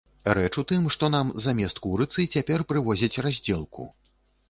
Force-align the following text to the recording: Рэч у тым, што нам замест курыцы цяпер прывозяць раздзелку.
Рэч 0.37 0.47
у 0.61 0.63
тым, 0.71 0.87
што 0.95 1.09
нам 1.17 1.29
замест 1.45 1.83
курыцы 1.85 2.27
цяпер 2.35 2.67
прывозяць 2.73 3.15
раздзелку. 3.31 3.93